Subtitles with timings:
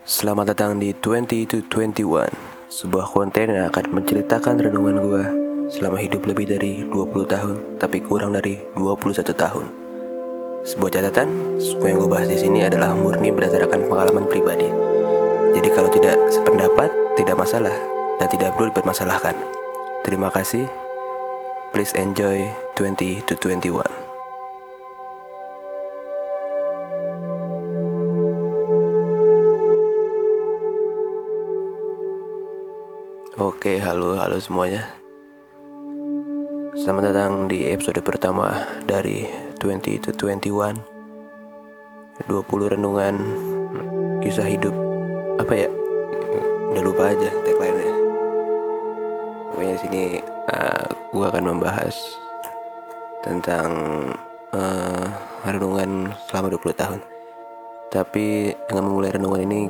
[0.00, 2.32] Selamat datang di 20 to 21
[2.72, 5.24] Sebuah konten yang akan menceritakan renungan gue
[5.68, 9.66] Selama hidup lebih dari 20 tahun Tapi kurang dari 21 tahun.
[10.64, 11.28] Sebuah catatan
[11.60, 14.72] Semua yang gue bahas di sini adalah murni berdasarkan pengalaman pribadi.
[15.52, 16.88] Jadi kalau tidak sependapat
[17.20, 17.76] Tidak masalah
[18.16, 19.36] Dan tidak perlu dipermasalahkan.
[20.00, 20.64] Terima kasih.
[21.76, 23.99] Please enjoy 20 to 21
[33.40, 34.84] Oke, halo, halo semuanya.
[36.76, 39.24] Selamat datang di episode pertama dari
[39.56, 40.76] 20 to 21.
[42.28, 42.36] 20
[42.76, 43.16] renungan
[44.20, 44.76] kisah hidup.
[45.40, 45.72] Apa ya?
[46.68, 47.94] Udah lupa aja tagline-nya.
[49.56, 50.20] Pokoknya sini
[50.52, 51.96] uh, gua akan membahas
[53.24, 53.72] tentang
[54.52, 55.08] uh,
[55.48, 57.00] renungan selama 20 tahun.
[57.88, 59.60] Tapi dengan memulai renungan ini,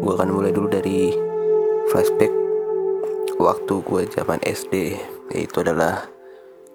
[0.00, 1.12] gua akan mulai dulu dari
[1.92, 2.41] flashback
[3.42, 4.94] waktu gue zaman SD
[5.34, 6.06] itu adalah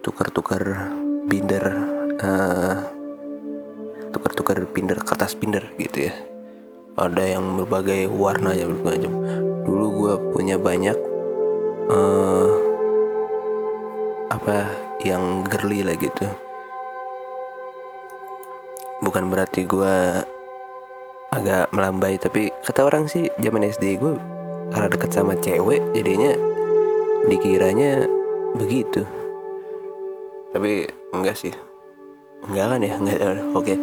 [0.03, 0.91] tukar-tukar
[1.27, 1.65] binder
[2.19, 2.83] uh,
[4.11, 6.13] tukar-tukar binder kertas binder gitu ya.
[6.97, 9.13] Ada yang berbagai warna ya berbagai macam.
[9.63, 10.97] Dulu gue punya banyak
[11.87, 12.51] uh,
[14.27, 14.67] apa
[15.07, 16.27] yang girly lah gitu.
[18.99, 19.95] Bukan berarti gue
[21.31, 24.15] agak melambai tapi kata orang sih zaman SD gue
[24.71, 26.56] karena deket sama cewek jadinya
[27.27, 28.07] dikiranya
[28.55, 29.03] begitu.
[30.55, 31.53] Tapi enggak sih.
[32.47, 32.93] Enggak kan ya?
[32.97, 33.19] Enggak
[33.53, 33.75] oke.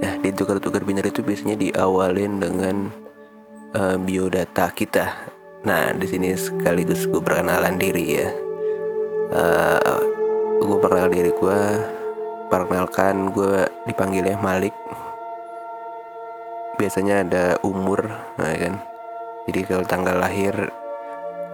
[0.00, 2.76] Nah di tukar-tukar binder itu biasanya diawalin dengan
[3.78, 5.06] uh, biodata kita.
[5.64, 8.28] Nah di sini sekaligus gue perkenalan diri ya.
[9.30, 10.00] Uh,
[10.58, 11.60] gue perkenalkan diri gue
[12.50, 14.74] perkenalkan gue dipanggilnya Malik.
[16.80, 18.08] Biasanya ada umur
[18.40, 18.82] nah kan?
[19.46, 20.54] Jadi kalau tanggal lahir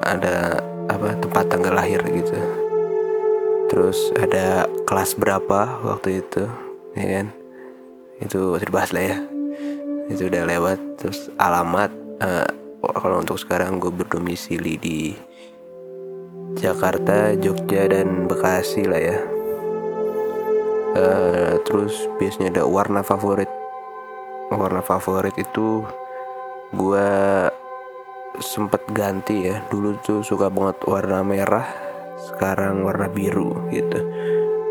[0.04, 2.36] ada apa tempat tanggal lahir gitu.
[3.66, 6.46] Terus ada kelas berapa waktu itu
[6.94, 7.26] ya kan?
[8.22, 9.18] Itu masih dibahas lah ya.
[10.06, 10.78] Itu udah lewat.
[11.02, 11.90] Terus alamat
[12.22, 12.48] uh,
[12.80, 15.00] kalau untuk sekarang gue berdomisili di
[16.56, 19.18] Jakarta Jogja dan Bekasi lah ya.
[20.96, 23.50] Uh, terus biasanya ada warna favorit.
[24.48, 25.82] Warna favorit itu
[26.70, 27.10] gue
[28.40, 29.62] sempet ganti ya.
[29.68, 31.66] Dulu tuh suka banget warna merah
[32.16, 34.00] sekarang warna biru gitu.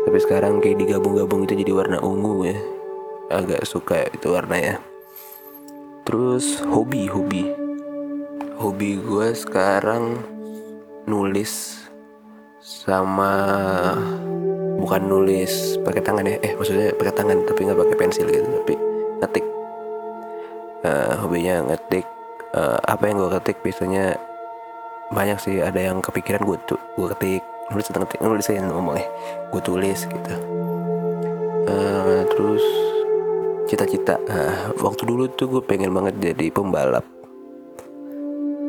[0.06, 2.58] Tapi sekarang kayak digabung-gabung itu jadi warna ungu ya.
[3.30, 4.78] Agak suka itu warnanya.
[6.06, 7.50] Terus hobi hobi.
[8.56, 10.22] Hobi gue sekarang
[11.04, 11.82] nulis
[12.62, 13.34] sama
[14.78, 16.38] bukan nulis pakai tangan ya.
[16.42, 18.74] Eh maksudnya pakai tangan tapi nggak pakai pensil gitu tapi
[19.22, 19.46] ngetik.
[20.86, 22.06] Uh, hobinya ngetik
[22.54, 24.20] uh, apa yang gue ketik biasanya
[25.10, 25.58] banyak sih.
[25.58, 27.42] Ada yang kepikiran gue tuh gue ketik
[27.72, 29.08] nulis ketik nulis aja ngomongnya.
[29.50, 30.34] Gue tulis gitu.
[31.66, 32.64] Uh, terus
[33.66, 34.20] cita-cita.
[34.30, 37.02] Uh, waktu dulu tuh gue pengen banget jadi pembalap.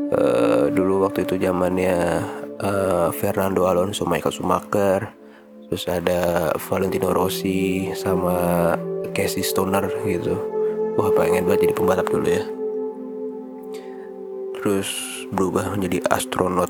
[0.07, 2.23] Uh, dulu waktu itu zamannya
[2.63, 5.13] uh, Fernando Alonso Michael Schumacher.
[5.67, 8.71] Terus ada Valentino Rossi sama
[9.11, 10.39] Casey Stoner gitu.
[10.95, 12.56] Wah pengen banget jadi pembalap dulu ya
[14.67, 14.91] terus
[15.31, 16.67] berubah menjadi astronot.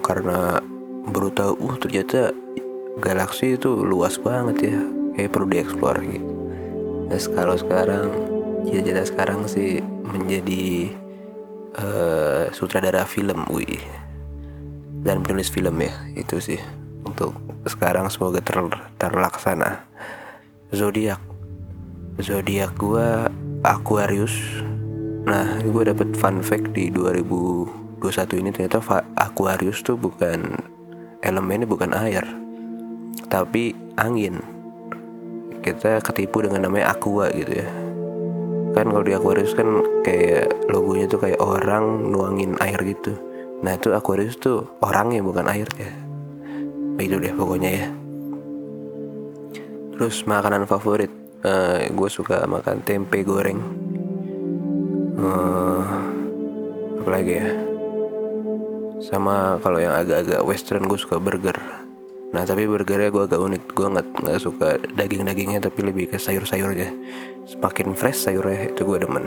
[0.00, 0.56] Karena
[1.04, 2.32] baru tahu uh ternyata
[2.96, 4.80] galaksi itu luas banget ya
[5.12, 6.32] kayak perlu dieksplor gitu.
[7.12, 8.08] Nah kalau sekarang
[8.64, 10.96] cita-cita sekarang sih menjadi
[11.76, 13.84] uh, sutradara film wih.
[15.04, 16.60] Dan penulis film ya itu sih.
[17.04, 17.36] Untuk
[17.68, 18.64] sekarang semoga ter
[18.96, 19.84] terlaksana.
[20.72, 21.20] Zodiak.
[22.16, 23.28] Zodiak gua
[23.60, 24.63] Aquarius
[25.24, 28.76] Nah, gue dapet fun fact di 2021 ini ternyata
[29.16, 30.52] Aquarius tuh bukan
[31.24, 32.20] elemennya bukan air,
[33.32, 34.44] tapi angin.
[35.64, 37.68] Kita ketipu dengan namanya aqua gitu ya.
[38.76, 43.16] Kan kalau di Aquarius kan kayak logonya tuh kayak orang nuangin air gitu.
[43.64, 45.88] Nah itu Aquarius tuh orangnya bukan air ya.
[47.00, 47.88] Itu deh pokoknya ya.
[49.96, 51.08] Terus makanan favorit,
[51.48, 53.83] uh, gue suka makan tempe goreng
[55.18, 55.82] uh,
[57.02, 57.48] apa lagi ya?
[59.04, 61.56] Sama kalau yang agak-agak western gue suka burger.
[62.34, 63.62] Nah tapi burgernya gue agak unik.
[63.76, 66.90] Gue nggak nggak suka daging-dagingnya tapi lebih ke sayur-sayurnya.
[67.46, 69.24] Semakin fresh sayurnya itu gue demen.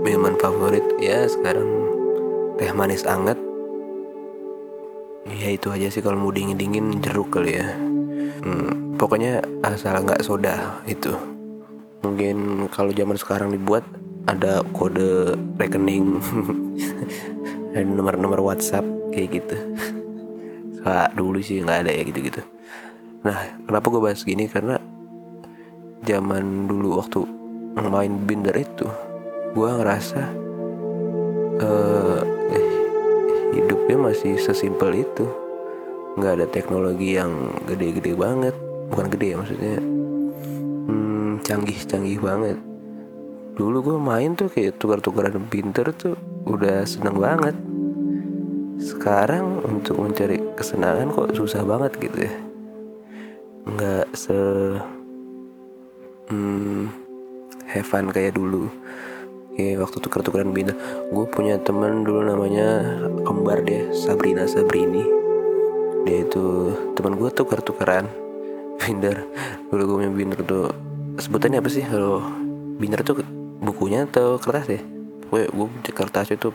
[0.00, 1.68] Minuman favorit ya sekarang
[2.56, 3.36] teh manis anget.
[5.28, 7.68] Ya itu aja sih kalau mau dingin dingin jeruk kali ya.
[8.40, 11.12] Hmm, pokoknya asal nggak soda itu
[12.00, 13.84] mungkin kalau zaman sekarang dibuat
[14.28, 16.20] ada kode rekening.
[17.74, 18.82] Dan nomor-nomor WhatsApp
[19.14, 19.56] kayak gitu.
[20.80, 22.42] Soalnya dulu sih nggak ada ya gitu-gitu.
[23.22, 24.50] Nah kenapa gue bahas gini?
[24.50, 24.74] Karena
[26.02, 27.20] zaman dulu waktu
[27.78, 28.90] main binder itu
[29.54, 30.22] gue ngerasa
[31.62, 32.22] uh,
[33.54, 35.30] hidupnya masih sesimpel itu.
[36.18, 38.54] Nggak ada teknologi yang gede-gede banget.
[38.90, 39.99] Bukan gede ya maksudnya
[40.90, 42.58] hmm, canggih-canggih banget.
[43.54, 47.54] Dulu gue main tuh kayak tukar-tukaran pinter tuh udah seneng banget.
[48.80, 52.34] Sekarang untuk mencari kesenangan kok susah banget gitu ya.
[53.68, 54.38] Nggak se
[56.32, 56.88] hmm,
[57.70, 58.66] have fun kayak dulu.
[59.54, 60.78] Kayak waktu tuker-tukeran bintang
[61.12, 62.96] gue punya teman dulu namanya
[63.28, 65.04] kembar deh Sabrina Sabrini.
[66.08, 68.29] Dia itu teman gue tuker-tukeran
[68.80, 69.28] binder.
[69.68, 70.72] Dulu gue punya binder tuh
[71.20, 71.84] sebutannya apa sih?
[71.84, 72.24] Kalau
[72.80, 73.20] binder tuh
[73.60, 74.80] bukunya atau kertas ya?
[75.28, 76.48] Gue gue kertas itu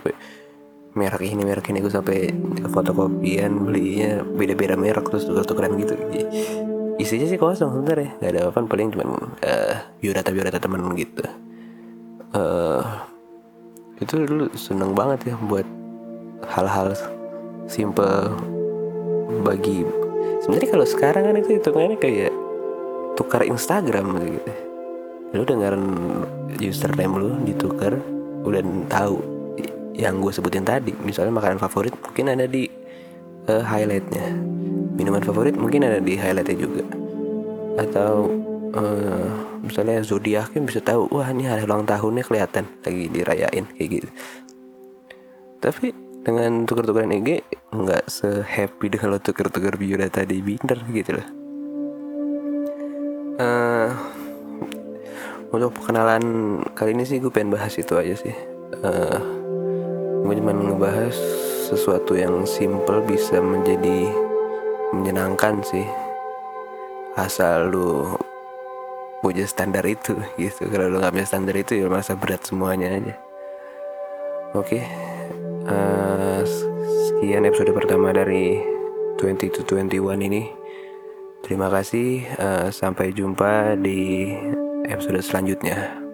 [0.96, 2.32] merek ini merek ini gue sampai
[2.72, 5.94] fotokopian belinya beda-beda merek terus tuker-tukeran gitu.
[6.96, 9.04] Isinya sih kosong sebenarnya nggak ada apa paling cuma
[9.44, 11.24] uh, biodata biodata teman gitu.
[12.32, 12.80] Uh,
[14.00, 15.64] itu dulu seneng banget ya buat
[16.48, 16.96] hal-hal
[17.68, 18.32] simple
[19.44, 19.84] bagi
[20.44, 22.32] sebenarnya kalau sekarang kan itu hitungannya kayak
[23.16, 24.52] tukar Instagram gitu.
[25.34, 25.86] Lu dengerin
[26.60, 27.98] username lu ditukar
[28.46, 29.18] udah tahu
[29.96, 30.92] yang gue sebutin tadi.
[31.02, 32.68] Misalnya makanan favorit mungkin ada di
[33.48, 34.36] uh, highlightnya.
[34.96, 36.84] Minuman favorit mungkin ada di highlightnya juga.
[37.80, 38.30] Atau
[38.76, 39.28] uh,
[39.64, 44.08] misalnya zodiak kan bisa tahu wah ini hari ulang tahunnya kelihatan lagi dirayain kayak gitu.
[45.58, 51.28] Tapi dengan tuker-tukeran IG nggak sehappy dengan lo tuker-tuker biodata di Binder gitu loh.
[53.38, 53.94] Uh,
[55.54, 56.24] untuk perkenalan
[56.74, 58.34] kali ini sih gue pengen bahas itu aja sih.
[58.82, 59.22] Uh,
[60.26, 61.14] gue cuma ngebahas
[61.70, 64.10] sesuatu yang simple bisa menjadi
[64.90, 65.86] menyenangkan sih.
[67.14, 68.18] Asal lu
[69.22, 70.66] punya standar itu gitu.
[70.66, 73.14] Kalau lu nggak punya standar itu ya masa berat semuanya aja.
[74.58, 74.82] Oke.
[74.82, 75.15] okay.
[75.66, 76.42] Eh,
[77.10, 78.60] sekian episode pertama dari
[79.18, 80.48] 20 to 21 ini.
[81.46, 84.34] Terima kasih uh, sampai jumpa di
[84.90, 86.05] episode selanjutnya